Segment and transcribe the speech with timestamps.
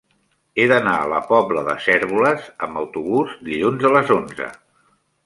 [0.61, 4.49] He d'anar a la Pobla de Cérvoles amb autobús dilluns a les onze.